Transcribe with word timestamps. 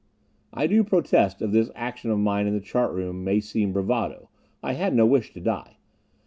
I 0.51 0.65
do 0.65 0.83
protest 0.83 1.43
if 1.43 1.51
this 1.51 1.69
action 1.75 2.09
of 2.09 2.17
mine 2.17 2.47
in 2.47 2.55
the 2.55 2.59
chart 2.59 2.91
room 2.91 3.23
may 3.23 3.39
seem 3.39 3.71
bravado. 3.71 4.29
I 4.63 4.73
had 4.73 4.95
no 4.95 5.05
wish 5.05 5.31
to 5.33 5.39
die. 5.39 5.77